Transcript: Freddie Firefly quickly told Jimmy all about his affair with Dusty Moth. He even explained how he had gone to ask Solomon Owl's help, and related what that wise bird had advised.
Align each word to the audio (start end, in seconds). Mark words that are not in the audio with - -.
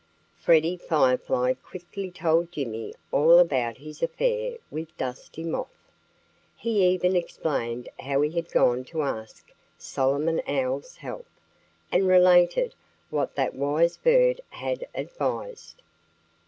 Freddie 0.35 0.77
Firefly 0.77 1.53
quickly 1.61 2.09
told 2.09 2.51
Jimmy 2.51 2.91
all 3.11 3.37
about 3.37 3.77
his 3.77 4.01
affair 4.01 4.57
with 4.71 4.97
Dusty 4.97 5.43
Moth. 5.43 5.91
He 6.57 6.83
even 6.87 7.15
explained 7.15 7.87
how 7.99 8.21
he 8.21 8.31
had 8.31 8.49
gone 8.49 8.83
to 8.85 9.03
ask 9.03 9.51
Solomon 9.77 10.41
Owl's 10.47 10.95
help, 10.95 11.27
and 11.91 12.07
related 12.07 12.73
what 13.11 13.35
that 13.35 13.53
wise 13.53 13.97
bird 13.97 14.41
had 14.49 14.87
advised. 14.95 15.83